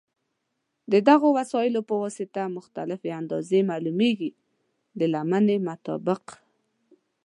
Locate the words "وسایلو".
1.39-1.81